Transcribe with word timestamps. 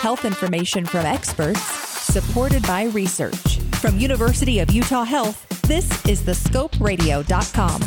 Health 0.00 0.24
information 0.24 0.86
from 0.86 1.04
experts, 1.04 1.60
supported 1.60 2.62
by 2.62 2.84
research. 2.84 3.58
From 3.80 3.98
University 3.98 4.60
of 4.60 4.70
Utah 4.70 5.02
Health, 5.02 5.44
this 5.62 5.84
is 6.06 6.22
thescoperadio.com. 6.22 7.82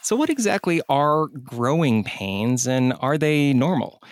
So, 0.00 0.16
what 0.16 0.30
exactly 0.30 0.80
are 0.88 1.26
growing 1.26 2.02
pains 2.02 2.66
and 2.66 2.94
are 3.00 3.18
they 3.18 3.52
normal? 3.52 4.02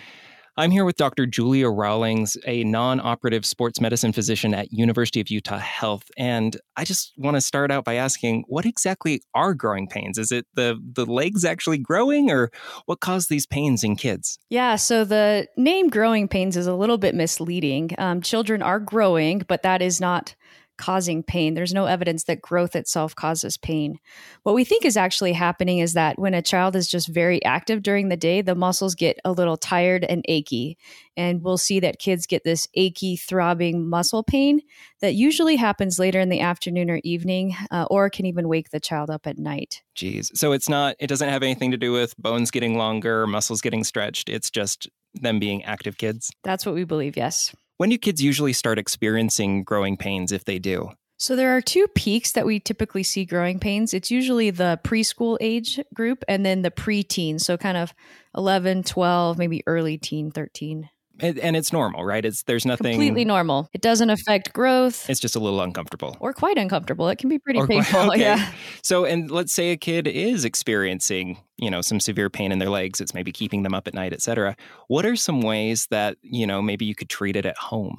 I'm 0.59 0.71
here 0.71 0.83
with 0.83 0.97
Dr. 0.97 1.25
Julia 1.25 1.69
Rawlings, 1.69 2.35
a 2.45 2.65
non 2.65 2.99
operative 2.99 3.45
sports 3.45 3.79
medicine 3.79 4.11
physician 4.11 4.53
at 4.53 4.73
University 4.73 5.21
of 5.21 5.29
Utah 5.29 5.57
Health. 5.57 6.11
And 6.17 6.57
I 6.75 6.83
just 6.83 7.13
want 7.15 7.35
to 7.35 7.41
start 7.41 7.71
out 7.71 7.85
by 7.85 7.93
asking 7.93 8.43
what 8.49 8.65
exactly 8.65 9.21
are 9.33 9.53
growing 9.53 9.87
pains? 9.87 10.17
Is 10.17 10.33
it 10.33 10.45
the, 10.55 10.77
the 10.95 11.05
legs 11.05 11.45
actually 11.45 11.77
growing, 11.77 12.29
or 12.29 12.51
what 12.87 12.99
caused 12.99 13.29
these 13.29 13.45
pains 13.45 13.85
in 13.85 13.95
kids? 13.95 14.37
Yeah, 14.49 14.75
so 14.75 15.05
the 15.05 15.47
name 15.55 15.87
growing 15.87 16.27
pains 16.27 16.57
is 16.57 16.67
a 16.67 16.75
little 16.75 16.97
bit 16.97 17.15
misleading. 17.15 17.91
Um, 17.97 18.21
children 18.21 18.61
are 18.61 18.81
growing, 18.81 19.43
but 19.47 19.63
that 19.63 19.81
is 19.81 20.01
not 20.01 20.35
causing 20.79 21.21
pain. 21.21 21.53
There's 21.53 21.73
no 21.73 21.85
evidence 21.85 22.23
that 22.23 22.41
growth 22.41 22.75
itself 22.75 23.13
causes 23.13 23.57
pain. 23.57 23.99
What 24.43 24.55
we 24.55 24.63
think 24.63 24.85
is 24.85 24.97
actually 24.97 25.33
happening 25.33 25.77
is 25.77 25.93
that 25.93 26.17
when 26.17 26.33
a 26.33 26.41
child 26.41 26.75
is 26.75 26.87
just 26.87 27.07
very 27.09 27.43
active 27.43 27.83
during 27.83 28.09
the 28.09 28.17
day, 28.17 28.41
the 28.41 28.55
muscles 28.55 28.95
get 28.95 29.19
a 29.23 29.31
little 29.31 29.57
tired 29.57 30.03
and 30.05 30.25
achy. 30.27 30.77
And 31.17 31.43
we'll 31.43 31.57
see 31.57 31.81
that 31.81 31.99
kids 31.99 32.25
get 32.25 32.45
this 32.45 32.67
achy, 32.73 33.17
throbbing 33.17 33.87
muscle 33.87 34.23
pain 34.23 34.61
that 35.01 35.15
usually 35.15 35.57
happens 35.57 35.99
later 35.99 36.19
in 36.19 36.29
the 36.29 36.39
afternoon 36.39 36.89
or 36.89 37.01
evening, 37.03 37.55
uh, 37.71 37.85
or 37.91 38.09
can 38.09 38.25
even 38.25 38.47
wake 38.47 38.69
the 38.69 38.79
child 38.79 39.09
up 39.09 39.27
at 39.27 39.37
night. 39.37 39.83
Geez. 39.95 40.31
So 40.33 40.53
it's 40.53 40.69
not, 40.69 40.95
it 40.97 41.07
doesn't 41.07 41.27
have 41.27 41.43
anything 41.43 41.71
to 41.71 41.77
do 41.77 41.91
with 41.91 42.17
bones 42.17 42.51
getting 42.51 42.77
longer, 42.77 43.27
muscles 43.27 43.59
getting 43.59 43.83
stretched. 43.83 44.29
It's 44.29 44.49
just 44.49 44.87
them 45.13 45.39
being 45.39 45.63
active 45.65 45.97
kids. 45.97 46.31
That's 46.43 46.65
what 46.65 46.75
we 46.75 46.85
believe, 46.85 47.17
yes. 47.17 47.53
When 47.79 47.91
do 47.91 47.97
kids 47.97 48.21
usually 48.21 48.51
start 48.51 48.77
experiencing 48.77 49.63
growing 49.63 49.95
pains 49.95 50.33
if 50.33 50.43
they 50.43 50.59
do? 50.59 50.91
So 51.15 51.37
there 51.37 51.55
are 51.55 51.61
two 51.61 51.87
peaks 51.95 52.33
that 52.33 52.45
we 52.45 52.59
typically 52.59 53.03
see 53.03 53.23
growing 53.23 53.57
pains. 53.57 53.93
It's 53.93 54.11
usually 54.11 54.49
the 54.49 54.81
preschool 54.83 55.37
age 55.39 55.79
group 55.93 56.25
and 56.27 56.45
then 56.45 56.61
the 56.61 56.71
preteen, 56.71 57.39
so 57.39 57.55
kind 57.55 57.77
of 57.77 57.93
11, 58.35 58.83
12, 58.83 59.37
maybe 59.37 59.63
early 59.65 59.97
teen, 59.97 60.29
13 60.29 60.89
and 61.21 61.55
it's 61.55 61.73
normal, 61.73 62.03
right? 62.03 62.23
It's 62.23 62.43
there's 62.43 62.65
nothing 62.65 62.93
completely 62.93 63.25
normal. 63.25 63.69
It 63.73 63.81
doesn't 63.81 64.09
affect 64.09 64.53
growth. 64.53 65.09
It's 65.09 65.19
just 65.19 65.35
a 65.35 65.39
little 65.39 65.61
uncomfortable 65.61 66.17
or 66.19 66.33
quite 66.33 66.57
uncomfortable. 66.57 67.09
It 67.09 67.17
can 67.17 67.29
be 67.29 67.39
pretty 67.39 67.59
or 67.59 67.67
painful. 67.67 68.05
Quite, 68.05 68.09
okay. 68.19 68.21
Yeah. 68.21 68.51
So, 68.83 69.05
and 69.05 69.29
let's 69.29 69.53
say 69.53 69.71
a 69.71 69.77
kid 69.77 70.07
is 70.07 70.45
experiencing, 70.45 71.37
you 71.57 71.69
know, 71.69 71.81
some 71.81 71.99
severe 71.99 72.29
pain 72.29 72.51
in 72.51 72.59
their 72.59 72.69
legs. 72.69 73.01
It's 73.01 73.13
maybe 73.13 73.31
keeping 73.31 73.63
them 73.63 73.73
up 73.73 73.87
at 73.87 73.93
night, 73.93 74.13
etc. 74.13 74.55
What 74.87 75.05
are 75.05 75.15
some 75.15 75.41
ways 75.41 75.87
that 75.91 76.17
you 76.21 76.47
know 76.47 76.61
maybe 76.61 76.85
you 76.85 76.95
could 76.95 77.09
treat 77.09 77.35
it 77.35 77.45
at 77.45 77.57
home? 77.57 77.97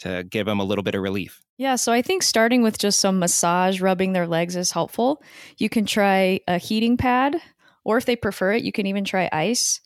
To 0.00 0.24
give 0.24 0.46
them 0.46 0.58
a 0.58 0.64
little 0.64 0.82
bit 0.82 0.96
of 0.96 1.00
relief. 1.00 1.40
Yeah, 1.58 1.76
so 1.76 1.92
I 1.92 2.02
think 2.02 2.24
starting 2.24 2.64
with 2.64 2.76
just 2.76 2.98
some 2.98 3.20
massage, 3.20 3.80
rubbing 3.80 4.14
their 4.14 4.26
legs 4.26 4.56
is 4.56 4.72
helpful. 4.72 5.22
You 5.58 5.68
can 5.68 5.86
try 5.86 6.40
a 6.48 6.58
heating 6.58 6.96
pad, 6.96 7.36
or 7.84 7.98
if 7.98 8.04
they 8.04 8.16
prefer 8.16 8.54
it, 8.54 8.64
you 8.64 8.72
can 8.72 8.86
even 8.86 9.04
try 9.04 9.28
ice. 9.32 9.80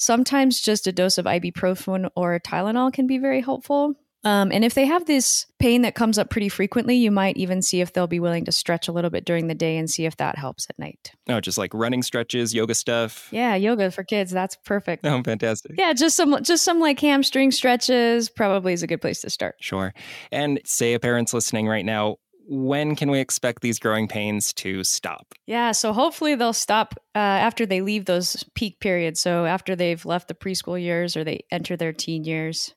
Sometimes 0.00 0.62
just 0.62 0.86
a 0.86 0.92
dose 0.92 1.18
of 1.18 1.26
ibuprofen 1.26 2.08
or 2.16 2.40
Tylenol 2.40 2.90
can 2.90 3.06
be 3.06 3.18
very 3.18 3.42
helpful. 3.42 3.94
Um, 4.24 4.50
and 4.50 4.64
if 4.64 4.72
they 4.72 4.86
have 4.86 5.04
this 5.04 5.44
pain 5.58 5.82
that 5.82 5.94
comes 5.94 6.18
up 6.18 6.30
pretty 6.30 6.48
frequently, 6.48 6.96
you 6.96 7.10
might 7.10 7.36
even 7.36 7.60
see 7.60 7.82
if 7.82 7.92
they'll 7.92 8.06
be 8.06 8.18
willing 8.18 8.46
to 8.46 8.52
stretch 8.52 8.88
a 8.88 8.92
little 8.92 9.10
bit 9.10 9.26
during 9.26 9.46
the 9.46 9.54
day 9.54 9.76
and 9.76 9.90
see 9.90 10.06
if 10.06 10.16
that 10.16 10.38
helps 10.38 10.66
at 10.70 10.78
night. 10.78 11.12
Oh, 11.28 11.40
just 11.40 11.58
like 11.58 11.72
running 11.74 12.02
stretches, 12.02 12.54
yoga 12.54 12.74
stuff. 12.74 13.28
Yeah, 13.30 13.54
yoga 13.56 13.90
for 13.90 14.02
kids. 14.02 14.30
That's 14.30 14.56
perfect. 14.64 15.06
Oh, 15.06 15.22
fantastic. 15.22 15.72
Yeah, 15.76 15.92
just 15.92 16.16
some 16.16 16.42
just 16.42 16.64
some 16.64 16.80
like 16.80 16.98
hamstring 16.98 17.50
stretches 17.50 18.30
probably 18.30 18.72
is 18.72 18.82
a 18.82 18.86
good 18.86 19.02
place 19.02 19.20
to 19.20 19.30
start. 19.30 19.56
Sure. 19.60 19.92
And 20.32 20.60
say 20.64 20.94
a 20.94 21.00
parent's 21.00 21.34
listening 21.34 21.68
right 21.68 21.84
now, 21.84 22.16
when 22.50 22.96
can 22.96 23.12
we 23.12 23.20
expect 23.20 23.62
these 23.62 23.78
growing 23.78 24.08
pains 24.08 24.52
to 24.52 24.82
stop? 24.82 25.34
Yeah, 25.46 25.70
so 25.70 25.92
hopefully 25.92 26.34
they'll 26.34 26.52
stop 26.52 26.94
uh, 27.14 27.18
after 27.18 27.64
they 27.64 27.80
leave 27.80 28.06
those 28.06 28.44
peak 28.56 28.80
periods. 28.80 29.20
So 29.20 29.46
after 29.46 29.76
they've 29.76 30.04
left 30.04 30.26
the 30.26 30.34
preschool 30.34 30.80
years 30.80 31.16
or 31.16 31.22
they 31.22 31.44
enter 31.52 31.76
their 31.76 31.92
teen 31.92 32.24
years. 32.24 32.74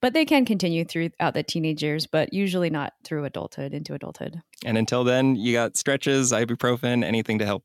But 0.00 0.12
they 0.12 0.24
can 0.24 0.44
continue 0.44 0.84
throughout 0.84 1.34
the 1.34 1.42
teenage 1.42 1.82
years, 1.82 2.06
but 2.06 2.32
usually 2.32 2.70
not 2.70 2.92
through 3.04 3.24
adulthood 3.24 3.74
into 3.74 3.94
adulthood. 3.94 4.40
And 4.64 4.78
until 4.78 5.02
then, 5.02 5.34
you 5.34 5.52
got 5.52 5.76
stretches, 5.76 6.30
ibuprofen, 6.30 7.02
anything 7.02 7.40
to 7.40 7.44
help. 7.44 7.64